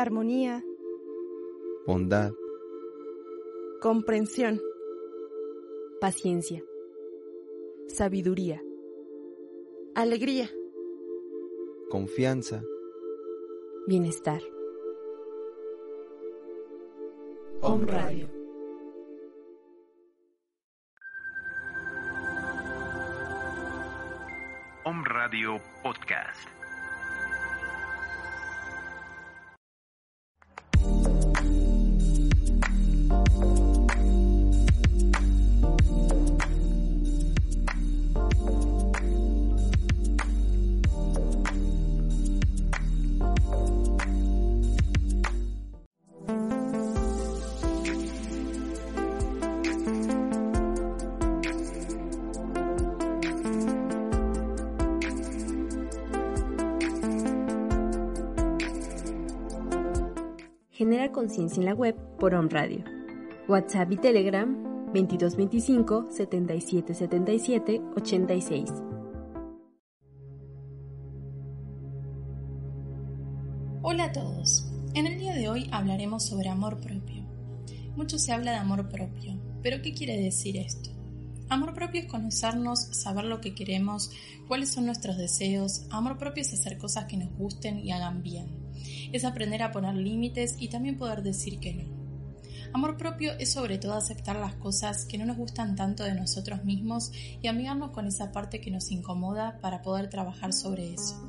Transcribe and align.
armonía, 0.00 0.62
bondad, 1.86 2.32
comprensión, 3.80 4.60
paciencia, 6.00 6.62
sabiduría, 7.86 8.62
alegría, 9.94 10.50
confianza, 11.90 12.62
bienestar. 13.86 14.42
Om 17.62 17.86
Radio. 17.86 18.28
Om 24.84 25.04
Radio 25.04 25.58
Podcast. 25.82 26.65
Genera 60.76 61.10
conciencia 61.10 61.58
en 61.58 61.64
la 61.64 61.72
web 61.72 61.96
por 62.18 62.34
On 62.34 62.50
Radio. 62.50 62.84
WhatsApp 63.48 63.92
y 63.92 63.96
Telegram 63.96 64.62
2225 64.92 66.08
7777 66.10 67.80
86. 67.96 68.70
Hola 73.80 74.04
a 74.04 74.12
todos. 74.12 74.70
En 74.92 75.06
el 75.06 75.18
día 75.18 75.34
de 75.34 75.48
hoy 75.48 75.66
hablaremos 75.72 76.26
sobre 76.26 76.50
amor 76.50 76.78
propio. 76.78 77.24
Mucho 77.96 78.18
se 78.18 78.32
habla 78.32 78.50
de 78.50 78.58
amor 78.58 78.90
propio, 78.90 79.32
pero 79.62 79.80
¿qué 79.80 79.94
quiere 79.94 80.18
decir 80.18 80.58
esto? 80.58 80.90
Amor 81.48 81.72
propio 81.72 82.02
es 82.02 82.06
conocernos, 82.06 82.80
saber 82.80 83.24
lo 83.24 83.40
que 83.40 83.54
queremos, 83.54 84.10
cuáles 84.46 84.74
son 84.74 84.84
nuestros 84.84 85.16
deseos. 85.16 85.86
Amor 85.88 86.18
propio 86.18 86.42
es 86.42 86.52
hacer 86.52 86.76
cosas 86.76 87.06
que 87.06 87.16
nos 87.16 87.34
gusten 87.38 87.78
y 87.78 87.92
hagan 87.92 88.22
bien 88.22 88.65
es 89.12 89.24
aprender 89.24 89.62
a 89.62 89.72
poner 89.72 89.94
límites 89.94 90.56
y 90.58 90.68
también 90.68 90.98
poder 90.98 91.22
decir 91.22 91.58
que 91.60 91.74
no. 91.74 92.06
Amor 92.72 92.96
propio 92.96 93.32
es 93.38 93.52
sobre 93.52 93.78
todo 93.78 93.94
aceptar 93.94 94.36
las 94.36 94.54
cosas 94.54 95.06
que 95.06 95.18
no 95.18 95.24
nos 95.24 95.36
gustan 95.36 95.76
tanto 95.76 96.04
de 96.04 96.14
nosotros 96.14 96.64
mismos 96.64 97.12
y 97.40 97.48
amigarnos 97.48 97.90
con 97.90 98.06
esa 98.06 98.32
parte 98.32 98.60
que 98.60 98.70
nos 98.70 98.90
incomoda 98.90 99.58
para 99.60 99.82
poder 99.82 100.10
trabajar 100.10 100.52
sobre 100.52 100.92
eso. 100.92 101.26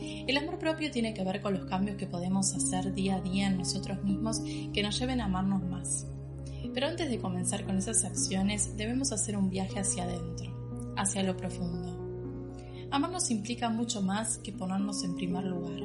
El 0.00 0.36
amor 0.36 0.58
propio 0.58 0.90
tiene 0.90 1.14
que 1.14 1.24
ver 1.24 1.40
con 1.40 1.54
los 1.54 1.64
cambios 1.64 1.96
que 1.96 2.06
podemos 2.06 2.54
hacer 2.54 2.94
día 2.94 3.16
a 3.16 3.20
día 3.20 3.48
en 3.48 3.58
nosotros 3.58 4.04
mismos 4.04 4.40
que 4.72 4.82
nos 4.82 4.98
lleven 4.98 5.20
a 5.20 5.24
amarnos 5.24 5.64
más. 5.64 6.06
Pero 6.72 6.86
antes 6.86 7.08
de 7.08 7.18
comenzar 7.18 7.64
con 7.64 7.76
esas 7.76 8.04
acciones 8.04 8.76
debemos 8.76 9.10
hacer 9.10 9.36
un 9.36 9.50
viaje 9.50 9.80
hacia 9.80 10.04
adentro, 10.04 10.94
hacia 10.96 11.22
lo 11.22 11.36
profundo. 11.36 12.07
Amarnos 12.90 13.30
implica 13.30 13.68
mucho 13.68 14.00
más 14.00 14.38
que 14.38 14.52
ponernos 14.52 15.04
en 15.04 15.14
primer 15.14 15.44
lugar. 15.44 15.80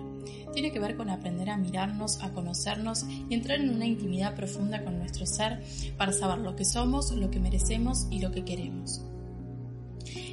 Tiene 0.54 0.72
que 0.72 0.80
ver 0.80 0.96
con 0.96 1.10
aprender 1.10 1.50
a 1.50 1.58
mirarnos, 1.58 2.22
a 2.24 2.32
conocernos 2.32 3.06
y 3.30 3.34
entrar 3.34 3.60
en 3.60 3.72
una 3.72 3.86
intimidad 3.86 4.36
profunda 4.36 4.84
con 4.84 4.98
nuestro 4.98 5.26
ser 5.26 5.62
para 5.98 6.14
saber 6.14 6.40
lo 6.40 6.56
que 6.56 6.64
somos, 6.64 7.12
lo 7.12 7.30
que 7.30 7.40
merecemos 7.40 8.08
y 8.10 8.20
lo 8.20 8.32
que 8.32 8.46
queremos. 8.46 9.02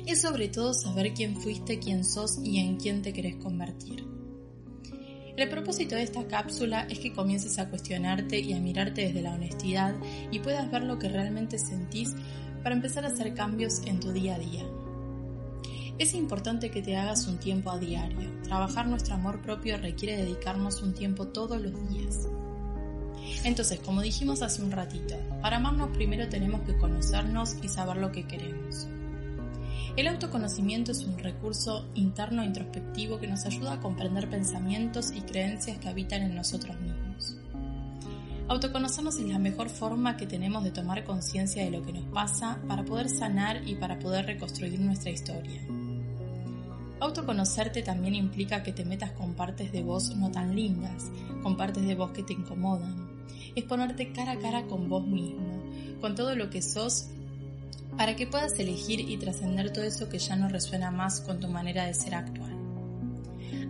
Es 0.07 0.23
sobre 0.23 0.49
todo 0.49 0.73
saber 0.75 1.13
quién 1.13 1.37
fuiste, 1.37 1.81
quién 1.81 2.05
sos 2.05 2.39
y 2.45 2.59
en 2.59 2.77
quién 2.77 3.03
te 3.03 3.13
querés 3.13 3.37
convertir. 3.37 4.05
El 5.37 5.49
propósito 5.49 5.95
de 5.95 6.03
esta 6.03 6.27
cápsula 6.27 6.87
es 6.91 6.99
que 6.99 7.13
comiences 7.13 7.59
a 7.59 7.69
cuestionarte 7.69 8.39
y 8.41 8.53
a 8.53 8.61
mirarte 8.61 9.07
desde 9.07 9.23
la 9.23 9.35
honestidad 9.35 9.95
y 10.31 10.39
puedas 10.41 10.71
ver 10.71 10.85
lo 10.85 10.99
que 10.99 11.09
realmente 11.09 11.59
sentís 11.59 12.15
para 12.63 12.75
empezar 12.75 13.05
a 13.05 13.09
hacer 13.09 13.35
cambios 13.35 13.81
en 13.87 14.01
tu 14.01 14.13
día 14.13 14.35
a 14.35 14.39
día. 14.39 14.65
Es 16.01 16.15
importante 16.15 16.71
que 16.71 16.81
te 16.81 16.97
hagas 16.97 17.27
un 17.27 17.37
tiempo 17.37 17.71
a 17.71 17.79
diario. 17.79 18.31
Trabajar 18.43 18.87
nuestro 18.87 19.17
amor 19.17 19.43
propio 19.43 19.77
requiere 19.77 20.17
dedicarnos 20.17 20.81
un 20.81 20.95
tiempo 20.95 21.27
todos 21.29 21.61
los 21.61 21.91
días. 21.91 22.27
Entonces, 23.45 23.81
como 23.81 24.01
dijimos 24.01 24.41
hace 24.41 24.63
un 24.63 24.71
ratito, 24.71 25.15
para 25.43 25.59
amarnos 25.59 25.91
primero 25.91 26.27
tenemos 26.31 26.63
que 26.63 26.79
conocernos 26.79 27.57
y 27.63 27.69
saber 27.69 27.99
lo 27.99 28.11
que 28.13 28.27
queremos. 28.27 28.89
El 29.95 30.09
autoconocimiento 30.09 30.93
es 30.93 31.05
un 31.05 31.19
recurso 31.19 31.87
interno 31.95 32.43
introspectivo 32.43 33.19
que 33.19 33.27
nos 33.27 33.45
ayuda 33.45 33.75
a 33.75 33.81
comprender 33.81 34.31
pensamientos 34.31 35.13
y 35.15 35.21
creencias 35.21 35.77
que 35.77 35.89
habitan 35.91 36.23
en 36.23 36.35
nosotros 36.35 36.81
mismos. 36.81 37.37
Autoconocernos 38.49 39.19
es 39.19 39.27
la 39.27 39.39
mejor 39.39 39.69
forma 39.69 40.17
que 40.17 40.27
tenemos 40.27 40.65
de 40.65 40.71
tomar 40.71 41.05
conciencia 41.05 41.63
de 41.63 41.71
lo 41.71 41.83
que 41.83 41.93
nos 41.93 42.05
pasa 42.07 42.59
para 42.67 42.87
poder 42.87 43.11
sanar 43.11 43.69
y 43.69 43.75
para 43.75 43.99
poder 43.99 44.25
reconstruir 44.25 44.81
nuestra 44.81 45.11
historia. 45.11 45.61
Autoconocerte 47.01 47.83
también 47.83 48.15
implica 48.15 48.63
que 48.63 48.73
te 48.73 48.85
metas 48.85 49.13
con 49.13 49.33
partes 49.33 49.73
de 49.73 49.83
vos 49.83 50.15
no 50.17 50.31
tan 50.31 50.55
lindas, 50.55 51.11
con 51.43 51.57
partes 51.57 51.87
de 51.87 51.95
vos 51.95 52.11
que 52.11 52.23
te 52.23 52.35
incomodan. 52.35 53.09
Es 53.55 53.65
ponerte 53.65 54.13
cara 54.13 54.33
a 54.33 54.39
cara 54.39 54.67
con 54.67 54.91
vos 54.91 55.07
mismo, 55.07 55.63
con 56.03 56.15
todo 56.15 56.37
lo 56.37 56.51
que 56.51 56.61
sos, 56.61 57.07
para 57.97 58.17
que 58.17 58.27
puedas 58.27 58.59
elegir 58.59 59.01
y 59.01 59.17
trascender 59.17 59.73
todo 59.73 59.85
eso 59.85 60.11
que 60.11 60.19
ya 60.19 60.37
no 60.37 60.49
resuena 60.49 60.91
más 60.91 61.23
con 61.23 61.41
tu 61.41 61.49
manera 61.49 61.87
de 61.87 61.95
ser 61.95 62.15
actual. 62.15 62.55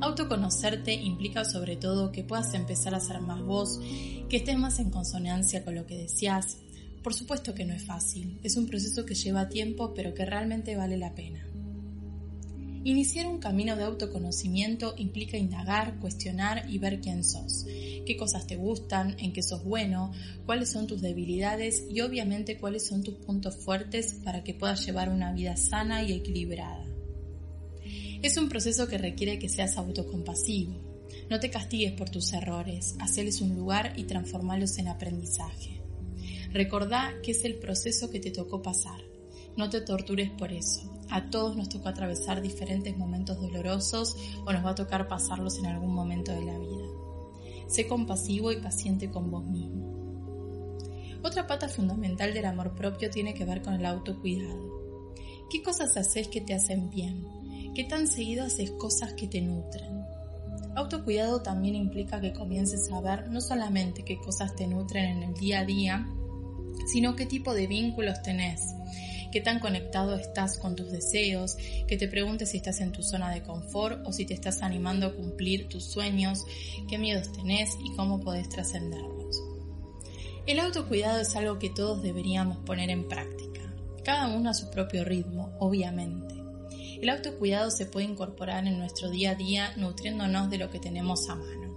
Autoconocerte 0.01 0.93
implica 0.93 1.45
sobre 1.45 1.77
todo 1.77 2.11
que 2.11 2.25
puedas 2.25 2.53
empezar 2.55 2.95
a 2.95 3.01
ser 3.01 3.21
más 3.21 3.43
vos, 3.43 3.81
que 4.29 4.39
estés 4.39 4.59
más 4.59 4.81
en 4.81 4.91
consonancia 4.91 5.65
con 5.65 5.77
lo 5.77 5.87
que 5.87 5.99
deseas. 5.99 6.59
Por 7.03 7.15
supuesto 7.15 7.55
que 7.55 7.65
no 7.65 7.75
es 7.75 7.85
fácil, 7.85 8.41
es 8.43 8.57
un 8.57 8.67
proceso 8.67 9.05
que 9.05 9.15
lleva 9.15 9.49
tiempo 9.49 9.95
pero 9.95 10.15
que 10.15 10.25
realmente 10.25 10.75
vale 10.75 10.97
la 10.97 11.15
pena. 11.15 11.50
Iniciar 12.83 13.27
un 13.27 13.41
camino 13.41 13.77
de 13.77 13.85
autoconocimiento 13.85 14.95
implica 14.97 15.37
indagar, 15.37 15.99
cuestionar 16.01 16.65
y 16.71 16.79
ver 16.79 17.01
quién 17.01 17.25
sos, 17.25 17.67
qué 18.07 18.17
cosas 18.17 18.47
te 18.47 18.57
gustan, 18.57 19.17
en 19.19 19.35
qué 19.35 19.43
sos 19.43 19.63
bueno, 19.65 20.13
cuáles 20.47 20.71
son 20.71 20.87
tus 20.87 21.03
debilidades 21.03 21.85
y 21.91 22.01
obviamente 22.01 22.57
cuáles 22.57 22.87
son 22.87 23.03
tus 23.03 23.17
puntos 23.17 23.57
fuertes 23.57 24.15
para 24.25 24.43
que 24.45 24.55
puedas 24.55 24.87
llevar 24.87 25.11
una 25.11 25.31
vida 25.35 25.59
sana 25.59 26.03
y 26.03 26.13
equilibrada. 26.13 26.87
Es 28.23 28.39
un 28.39 28.49
proceso 28.49 28.89
que 28.89 28.97
requiere 28.97 29.39
que 29.39 29.51
seas 29.51 29.77
autocompasivo. 29.77 30.73
No 31.29 31.39
te 31.39 31.51
castigues 31.51 31.93
por 31.93 32.09
tus 32.09 32.33
errores, 32.33 32.97
haceles 32.99 33.43
un 33.43 33.57
lugar 33.57 33.93
y 33.97 34.05
transformalos 34.05 34.79
en 34.79 34.89
aprendizaje. 34.89 35.83
Recordá 36.51 37.13
que 37.23 37.33
es 37.33 37.45
el 37.45 37.57
proceso 37.57 38.11
que 38.11 38.21
te 38.21 38.31
tocó 38.31 38.63
pasar. 38.63 39.01
No 39.57 39.69
te 39.69 39.81
tortures 39.81 40.31
por 40.31 40.53
eso. 40.53 40.91
A 41.11 41.29
todos 41.29 41.57
nos 41.57 41.69
toca 41.69 41.91
atravesar 41.91 42.41
diferentes 42.41 42.97
momentos 42.97 43.41
dolorosos 43.41 44.17
o 44.47 44.53
nos 44.53 44.65
va 44.65 44.71
a 44.71 44.75
tocar 44.75 45.09
pasarlos 45.09 45.59
en 45.59 45.67
algún 45.67 45.93
momento 45.93 46.33
de 46.33 46.45
la 46.45 46.59
vida. 46.59 46.87
Sé 47.67 47.87
compasivo 47.87 48.53
y 48.53 48.61
paciente 48.61 49.11
con 49.11 49.31
vos 49.31 49.45
mismo. 49.45 50.01
Otra 51.23 51.47
pata 51.47 51.69
fundamental 51.69 52.33
del 52.33 52.47
amor 52.47 52.75
propio 52.75 53.11
tiene 53.11 53.35
que 53.35 53.45
ver 53.45 53.61
con 53.63 53.75
el 53.75 53.85
autocuidado. 53.85 54.81
¿Qué 55.51 55.63
cosas 55.63 55.97
haces 55.97 56.29
que 56.29 56.41
te 56.41 56.55
hacen 56.55 56.89
bien? 56.91 57.27
¿Qué 57.75 57.85
tan 57.85 58.07
seguido 58.07 58.45
haces 58.45 58.71
cosas 58.71 59.13
que 59.15 59.27
te 59.27 59.41
nutren? 59.41 60.05
Autocuidado 60.77 61.43
también 61.43 61.75
implica 61.75 62.21
que 62.21 62.33
comiences 62.33 62.91
a 62.93 63.01
ver 63.01 63.29
no 63.29 63.41
solamente 63.41 64.05
qué 64.05 64.19
cosas 64.19 64.55
te 64.55 64.67
nutren 64.67 65.19
en 65.19 65.23
el 65.25 65.35
día 65.35 65.61
a 65.61 65.65
día, 65.65 66.09
sino 66.87 67.17
qué 67.17 67.27
tipo 67.27 67.55
de 67.55 67.67
vínculos 67.67 68.23
tenés, 68.23 68.75
qué 69.31 69.41
tan 69.41 69.61
conectado 69.61 70.17
estás 70.17 70.59
con 70.59 70.77
tus 70.77 70.91
deseos, 70.91 71.57
que 71.87 71.97
te 71.97 72.09
preguntes 72.09 72.51
si 72.51 72.59
estás 72.59 72.81
en 72.81 72.93
tu 72.93 73.03
zona 73.03 73.33
de 73.33 73.43
confort 73.43 74.07
o 74.07 74.13
si 74.13 74.27
te 74.27 74.35
estás 74.35 74.63
animando 74.63 75.07
a 75.07 75.15
cumplir 75.15 75.69
tus 75.69 75.85
sueños, 75.85 76.45
qué 76.89 76.99
miedos 76.99 77.33
tenés 77.33 77.77
y 77.85 77.95
cómo 77.95 78.21
podés 78.21 78.49
trascenderlos. 78.49 79.41
El 80.47 80.59
autocuidado 80.59 81.21
es 81.21 81.37
algo 81.37 81.59
que 81.59 81.71
todos 81.71 82.03
deberíamos 82.03 82.59
poner 82.59 82.91
en 82.91 83.07
práctica, 83.09 83.73
cada 84.05 84.35
uno 84.35 84.51
a 84.51 84.55
su 84.55 84.71
propio 84.71 85.05
ritmo, 85.05 85.53
obviamente. 85.61 86.35
El 87.01 87.09
autocuidado 87.09 87.71
se 87.71 87.87
puede 87.87 88.07
incorporar 88.07 88.67
en 88.67 88.79
nuestro 88.79 89.11
día 89.11 89.31
a 89.31 89.35
día 89.35 89.73
nutriéndonos 89.77 90.51
de 90.51 90.59
lo 90.59 90.71
que 90.71 90.81
tenemos 90.81 91.29
a 91.31 91.37
mano. 91.37 91.70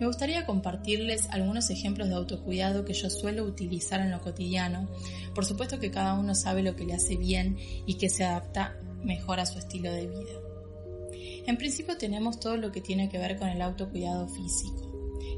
Me 0.00 0.06
gustaría 0.06 0.46
compartirles 0.46 1.28
algunos 1.30 1.70
ejemplos 1.70 2.08
de 2.08 2.14
autocuidado 2.14 2.84
que 2.84 2.94
yo 2.94 3.10
suelo 3.10 3.44
utilizar 3.44 4.00
en 4.00 4.12
lo 4.12 4.20
cotidiano. 4.20 4.88
Por 5.34 5.44
supuesto 5.44 5.80
que 5.80 5.90
cada 5.90 6.14
uno 6.14 6.34
sabe 6.34 6.62
lo 6.62 6.76
que 6.76 6.84
le 6.84 6.94
hace 6.94 7.16
bien 7.16 7.56
y 7.84 7.94
que 7.94 8.08
se 8.08 8.24
adapta 8.24 8.76
mejor 9.02 9.40
a 9.40 9.46
su 9.46 9.58
estilo 9.58 9.92
de 9.92 10.06
vida. 10.06 10.48
En 11.46 11.56
principio 11.56 11.96
tenemos 11.96 12.38
todo 12.38 12.56
lo 12.56 12.70
que 12.70 12.80
tiene 12.80 13.08
que 13.08 13.18
ver 13.18 13.36
con 13.38 13.48
el 13.48 13.62
autocuidado 13.62 14.28
físico. 14.28 14.84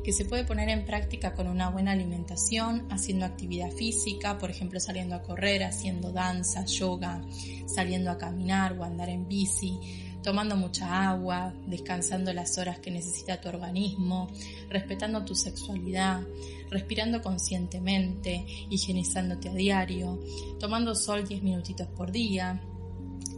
que 0.03 0.12
se 0.12 0.25
puede 0.25 0.45
poner 0.45 0.71
en 0.71 0.87
práctica 0.87 1.35
con 1.35 1.47
una 1.47 1.69
buena 1.69 1.93
alimentación, 1.93 2.87
haciendo 2.91 3.27
actividad 3.27 3.71
física, 3.71 4.39
por 4.39 4.51
ejemplo 4.51 4.81
saliendo 4.81 5.15
a 5.15 5.23
correr, 5.23 5.63
haciendo 5.63 6.11
danza, 6.11 6.65
yoga, 6.65 7.21
saliendo 7.67 8.11
a 8.11 8.17
caminar 8.17 8.79
o 8.79 8.85
andar 8.85 9.11
en 9.11 9.29
bici, 9.29 9.79
tomando 10.22 10.56
mucha 10.56 11.08
agua, 11.11 11.55
descansando 11.67 12.32
las 12.32 12.58
horas 12.58 12.78
que 12.78 12.90
necesita 12.90 13.40
tu 13.40 13.49
organismo, 13.49 14.31
respetando 14.69 15.25
tu 15.25 15.34
sexualidad, 15.34 16.22
respirando 16.70 17.22
conscientemente, 17.22 18.44
higienizándote 18.70 19.49
a 19.49 19.55
diario, 19.55 20.20
tomando 20.58 20.94
sol 20.94 21.26
10 21.26 21.43
minutitos 21.43 21.88
por 21.88 22.12
día, 22.12 22.61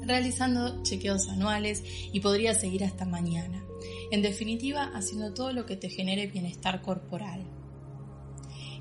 realizando 0.04 0.82
chequeos 0.82 1.28
anuales 1.28 1.82
y 2.12 2.20
podría 2.20 2.54
seguir 2.54 2.84
hasta 2.84 3.04
mañana. 3.04 3.64
En 4.10 4.22
definitiva, 4.22 4.90
haciendo 4.94 5.32
todo 5.32 5.52
lo 5.52 5.66
que 5.66 5.76
te 5.76 5.88
genere 5.88 6.26
bienestar 6.26 6.82
corporal. 6.82 7.44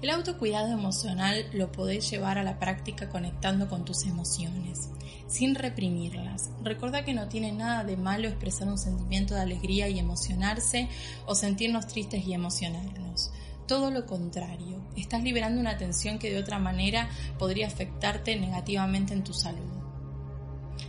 El 0.01 0.09
autocuidado 0.09 0.71
emocional 0.71 1.45
lo 1.53 1.71
podés 1.71 2.09
llevar 2.09 2.39
a 2.39 2.43
la 2.43 2.57
práctica 2.57 3.07
conectando 3.07 3.69
con 3.69 3.85
tus 3.85 4.07
emociones, 4.07 4.89
sin 5.27 5.53
reprimirlas. 5.53 6.49
Recuerda 6.63 7.05
que 7.05 7.13
no 7.13 7.27
tiene 7.27 7.51
nada 7.51 7.83
de 7.83 7.97
malo 7.97 8.27
expresar 8.27 8.67
un 8.67 8.79
sentimiento 8.79 9.35
de 9.35 9.41
alegría 9.41 9.89
y 9.89 9.99
emocionarse 9.99 10.89
o 11.27 11.35
sentirnos 11.35 11.85
tristes 11.85 12.25
y 12.25 12.33
emocionarnos. 12.33 13.31
Todo 13.67 13.91
lo 13.91 14.07
contrario, 14.07 14.81
estás 14.97 15.21
liberando 15.21 15.61
una 15.61 15.77
tensión 15.77 16.17
que 16.17 16.31
de 16.31 16.39
otra 16.39 16.57
manera 16.57 17.07
podría 17.37 17.67
afectarte 17.67 18.35
negativamente 18.37 19.13
en 19.13 19.23
tu 19.23 19.33
salud. 19.33 19.69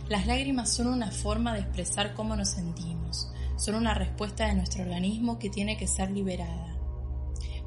Las 0.09 0.25
lágrimas 0.25 0.73
son 0.73 0.87
una 0.87 1.11
forma 1.11 1.53
de 1.53 1.59
expresar 1.59 2.15
cómo 2.15 2.35
nos 2.35 2.49
sentimos, 2.49 3.31
son 3.57 3.75
una 3.75 3.93
respuesta 3.93 4.47
de 4.47 4.55
nuestro 4.55 4.81
organismo 4.81 5.37
que 5.37 5.51
tiene 5.51 5.77
que 5.77 5.85
ser 5.85 6.09
liberada. 6.09 6.72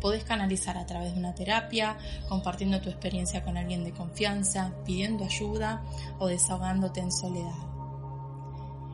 Podés 0.06 0.22
canalizar 0.22 0.78
a 0.78 0.86
través 0.86 1.14
de 1.14 1.18
una 1.18 1.34
terapia, 1.34 1.98
compartiendo 2.28 2.80
tu 2.80 2.88
experiencia 2.88 3.42
con 3.42 3.56
alguien 3.56 3.82
de 3.82 3.90
confianza, 3.90 4.72
pidiendo 4.84 5.24
ayuda 5.24 5.82
o 6.20 6.28
desahogándote 6.28 7.00
en 7.00 7.10
soledad. 7.10 7.56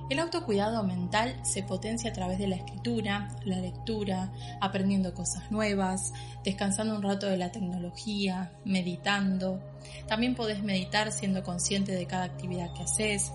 El 0.09 0.19
autocuidado 0.21 0.83
mental 0.85 1.39
se 1.45 1.65
potencia 1.65 2.09
a 2.09 2.13
través 2.15 2.39
de 2.39 2.47
la 2.47 2.57
escritura, 2.57 3.29
la 3.45 3.59
lectura, 3.59 4.33
aprendiendo 4.63 5.13
cosas 5.13 5.51
nuevas, 5.51 6.15
descansando 6.45 6.97
un 6.97 7.03
rato 7.03 7.27
de 7.27 7.37
la 7.37 7.53
tecnología, 7.53 8.51
meditando. 8.65 9.61
También 10.09 10.35
podés 10.35 10.63
meditar 10.63 11.13
siendo 11.13 11.43
consciente 11.43 11.93
de 11.93 12.07
cada 12.07 12.25
actividad 12.25 12.73
que 12.73 12.85
haces. 12.85 13.33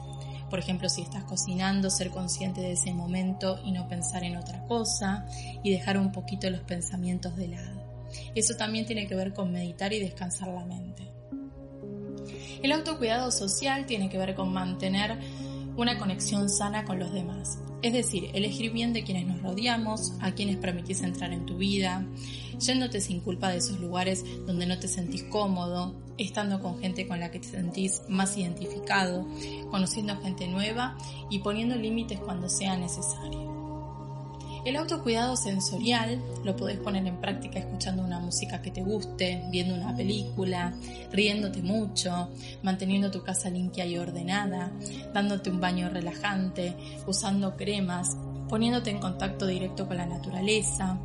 Por 0.50 0.60
ejemplo, 0.60 0.90
si 0.90 1.02
estás 1.02 1.24
cocinando, 1.24 1.90
ser 1.90 2.10
consciente 2.10 2.62
de 2.62 2.74
ese 2.74 2.94
momento 2.94 3.60
y 3.64 3.72
no 3.72 3.88
pensar 3.88 4.24
en 4.24 4.38
otra 4.38 4.64
cosa 4.66 5.26
y 5.64 5.72
dejar 5.72 5.98
un 5.98 6.12
poquito 6.12 6.50
los 6.50 6.62
pensamientos 6.62 7.36
de 7.36 7.50
lado. 7.50 7.82
Eso 8.36 8.56
también 8.56 8.86
tiene 8.86 9.08
que 9.08 9.16
ver 9.16 9.34
con 9.34 9.52
meditar 9.52 9.92
y 9.94 10.00
descansar 10.00 10.50
la 10.50 10.66
mente. 10.66 11.12
El 12.64 12.72
autocuidado 12.72 13.32
social 13.32 13.86
tiene 13.86 14.10
que 14.10 14.18
ver 14.18 14.36
con 14.36 14.52
mantener 14.52 15.20
una 15.76 16.00
conexión 16.00 16.50
sana 16.50 16.86
con 16.86 16.98
los 17.00 17.14
demás. 17.14 17.60
Es 17.84 17.94
decir, 17.94 18.32
elegir 18.34 18.72
bien 18.72 18.94
de 18.94 19.04
quienes 19.04 19.28
nos 19.28 19.42
rodeamos, 19.42 20.14
a 20.22 20.32
quienes 20.32 20.58
permitís 20.58 21.02
entrar 21.02 21.32
en 21.32 21.46
tu 21.46 21.58
vida, 21.58 22.04
yéndote 22.60 23.00
sin 23.00 23.20
culpa 23.20 23.50
de 23.50 23.58
esos 23.58 23.80
lugares 23.80 24.26
donde 24.48 24.66
no 24.66 24.80
te 24.80 24.88
sentís 24.88 25.24
cómodo, 25.24 25.96
estando 26.18 26.62
con 26.62 26.80
gente 26.80 27.08
con 27.08 27.20
la 27.20 27.32
que 27.32 27.40
te 27.40 27.48
sentís 27.48 28.02
más 28.08 28.38
identificado, 28.38 29.26
conociendo 29.70 30.20
gente 30.22 30.48
nueva 30.48 30.98
y 31.30 31.40
poniendo 31.40 31.76
límites 31.76 32.20
cuando 32.20 32.50
sea 32.50 32.78
necesario. 32.78 33.58
El 34.68 34.76
autocuidado 34.76 35.38
sensorial 35.38 36.22
lo 36.44 36.58
podés 36.58 36.78
poner 36.80 37.08
en 37.08 37.22
práctica 37.22 37.58
escuchando 37.58 38.04
una 38.04 38.20
música 38.20 38.62
que 38.62 38.70
te 38.70 38.82
guste, 38.82 39.42
viendo 39.50 39.74
una 39.74 39.96
película, 39.96 40.74
riéndote 41.10 41.62
mucho, 41.62 42.28
manteniendo 42.64 43.10
tu 43.10 43.24
casa 43.24 43.50
limpia 43.50 43.86
y 43.86 43.98
ordenada, 43.98 44.74
dándote 45.14 45.50
un 45.50 45.62
baño 45.62 45.88
relajante, 45.88 46.76
usando 47.06 47.56
cremas, 47.56 48.18
poniéndote 48.50 48.90
en 48.90 49.00
contacto 49.00 49.48
directo 49.48 49.88
con 49.88 49.96
la 49.96 50.06
naturaleza. 50.06 51.00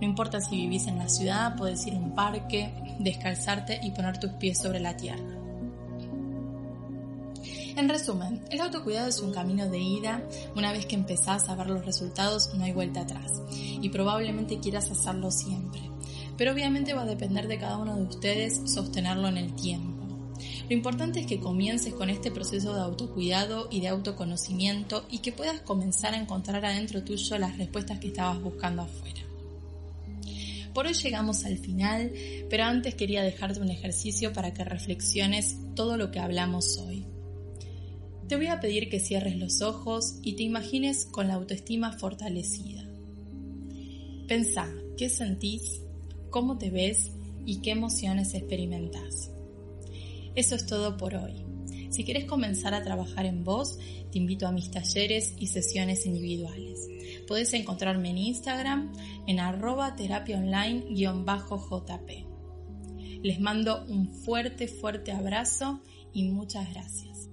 No 0.00 0.06
importa 0.06 0.40
si 0.40 0.56
vivís 0.56 0.86
en 0.86 0.98
la 0.98 1.08
ciudad, 1.08 1.56
podés 1.56 1.86
ir 1.86 1.94
a 1.94 1.98
un 1.98 2.14
parque, 2.14 2.72
descalzarte 2.98 3.80
y 3.82 3.90
poner 3.90 4.18
tus 4.18 4.30
pies 4.32 4.58
sobre 4.58 4.80
la 4.80 4.96
tierra. 4.96 5.40
En 7.76 7.88
resumen, 7.88 8.42
el 8.50 8.60
autocuidado 8.60 9.08
es 9.08 9.20
un 9.20 9.32
camino 9.32 9.68
de 9.68 9.78
ida. 9.78 10.22
Una 10.56 10.72
vez 10.72 10.86
que 10.86 10.96
empezás 10.96 11.48
a 11.48 11.54
ver 11.54 11.68
los 11.68 11.84
resultados, 11.84 12.52
no 12.54 12.64
hay 12.64 12.72
vuelta 12.72 13.02
atrás. 13.02 13.42
Y 13.52 13.88
probablemente 13.90 14.58
quieras 14.58 14.90
hacerlo 14.90 15.30
siempre. 15.30 15.80
Pero 16.36 16.52
obviamente 16.52 16.94
va 16.94 17.02
a 17.02 17.06
depender 17.06 17.46
de 17.46 17.58
cada 17.58 17.76
uno 17.76 17.96
de 17.96 18.02
ustedes 18.02 18.60
sostenerlo 18.66 19.28
en 19.28 19.36
el 19.36 19.54
tiempo. 19.54 20.06
Lo 20.68 20.74
importante 20.74 21.20
es 21.20 21.26
que 21.26 21.40
comiences 21.40 21.94
con 21.94 22.10
este 22.10 22.30
proceso 22.30 22.74
de 22.74 22.80
autocuidado 22.80 23.68
y 23.70 23.80
de 23.80 23.88
autoconocimiento 23.88 25.04
y 25.10 25.18
que 25.18 25.32
puedas 25.32 25.60
comenzar 25.60 26.14
a 26.14 26.18
encontrar 26.18 26.64
adentro 26.64 27.02
tuyo 27.02 27.38
las 27.38 27.56
respuestas 27.58 27.98
que 27.98 28.08
estabas 28.08 28.40
buscando 28.42 28.82
afuera. 28.82 29.29
Por 30.74 30.86
hoy 30.86 30.94
llegamos 30.94 31.44
al 31.44 31.58
final, 31.58 32.12
pero 32.48 32.64
antes 32.64 32.94
quería 32.94 33.22
dejarte 33.22 33.60
un 33.60 33.70
ejercicio 33.70 34.32
para 34.32 34.54
que 34.54 34.64
reflexiones 34.64 35.56
todo 35.74 35.96
lo 35.96 36.10
que 36.10 36.20
hablamos 36.20 36.78
hoy. 36.78 37.06
Te 38.28 38.36
voy 38.36 38.46
a 38.46 38.60
pedir 38.60 38.88
que 38.88 39.00
cierres 39.00 39.36
los 39.36 39.60
ojos 39.60 40.20
y 40.22 40.34
te 40.34 40.44
imagines 40.44 41.04
con 41.06 41.26
la 41.26 41.34
autoestima 41.34 41.92
fortalecida. 41.92 42.84
Pensá 44.28 44.72
qué 44.96 45.08
sentís, 45.08 45.82
cómo 46.30 46.56
te 46.56 46.70
ves 46.70 47.10
y 47.44 47.60
qué 47.62 47.72
emociones 47.72 48.34
experimentás. 48.34 49.32
Eso 50.36 50.54
es 50.54 50.66
todo 50.66 50.96
por 50.96 51.16
hoy. 51.16 51.49
Si 51.90 52.04
quieres 52.04 52.24
comenzar 52.24 52.72
a 52.72 52.82
trabajar 52.82 53.26
en 53.26 53.44
vos, 53.44 53.78
te 54.10 54.18
invito 54.18 54.46
a 54.46 54.52
mis 54.52 54.70
talleres 54.70 55.34
y 55.38 55.48
sesiones 55.48 56.06
individuales. 56.06 56.88
Puedes 57.26 57.52
encontrarme 57.54 58.10
en 58.10 58.18
Instagram 58.18 58.92
en 59.26 59.40
arroba 59.40 59.96
terapia 59.96 60.38
online-jp. 60.38 62.26
Les 63.22 63.40
mando 63.40 63.84
un 63.86 64.08
fuerte, 64.08 64.68
fuerte 64.68 65.12
abrazo 65.12 65.80
y 66.12 66.30
muchas 66.30 66.72
gracias. 66.72 67.29